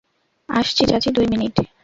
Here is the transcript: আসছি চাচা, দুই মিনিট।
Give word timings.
আসছি 0.49 0.83
চাচা, 0.85 1.09
দুই 1.11 1.25
মিনিট। 1.31 1.55